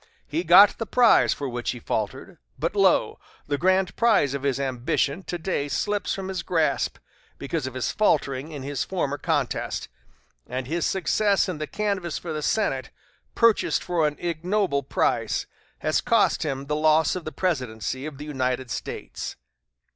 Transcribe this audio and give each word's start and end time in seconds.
He 0.27 0.43
got 0.43 0.79
the 0.79 0.87
prize 0.87 1.31
for 1.31 1.47
which 1.47 1.69
he 1.69 1.79
faltered; 1.79 2.39
but, 2.57 2.75
lo! 2.75 3.19
the 3.45 3.59
grand 3.59 3.95
prize 3.95 4.33
of 4.33 4.41
his 4.41 4.59
ambition 4.59 5.21
to 5.25 5.37
day 5.37 5.67
slips 5.67 6.15
from 6.15 6.27
his 6.27 6.41
grasp, 6.41 6.97
because 7.37 7.67
of 7.67 7.75
his 7.75 7.91
faltering 7.91 8.51
in 8.51 8.63
his 8.63 8.83
former 8.83 9.19
contest, 9.19 9.89
and 10.47 10.65
his 10.65 10.87
success 10.87 11.47
in 11.47 11.59
the 11.59 11.67
canvass 11.67 12.17
for 12.17 12.33
the 12.33 12.41
Senate, 12.41 12.89
purchased 13.35 13.83
for 13.83 14.07
an 14.07 14.15
ignoble 14.17 14.81
price, 14.81 15.45
has 15.81 16.01
cost 16.01 16.41
him 16.41 16.65
the 16.65 16.75
loss 16.75 17.15
of 17.15 17.23
the 17.23 17.31
presidency 17.31 18.07
of 18.07 18.17
the 18.17 18.25
United 18.25 18.71
States." 18.71 19.35